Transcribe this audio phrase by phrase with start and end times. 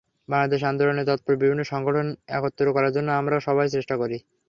[0.29, 2.07] বাংলাদেশ আন্দোলনে তৎপর বিভিন্ন সংগঠন
[2.37, 4.17] একত্র করার জন্য আমরা সবাই চেষ্টা করি।